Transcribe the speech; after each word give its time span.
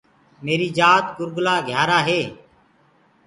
ميريٚ 0.45 0.75
جات 0.77 1.05
گُرگُلا(گهيارآ) 1.17 1.99
هي۔ 2.07 2.21